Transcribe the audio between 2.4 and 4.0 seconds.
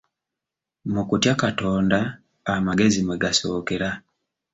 amagezi mwe gasookera.